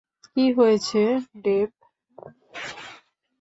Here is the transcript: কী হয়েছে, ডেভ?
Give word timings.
কী 0.27 0.45
হয়েছে, 0.57 1.01
ডেভ? 1.43 1.69